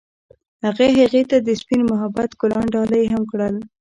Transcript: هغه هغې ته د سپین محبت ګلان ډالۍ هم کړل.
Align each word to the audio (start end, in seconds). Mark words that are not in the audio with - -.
هغه 0.65 0.87
هغې 0.97 1.23
ته 1.29 1.37
د 1.47 1.49
سپین 1.61 1.81
محبت 1.91 2.29
ګلان 2.39 2.65
ډالۍ 2.73 3.05
هم 3.13 3.23
کړل. 3.31 3.55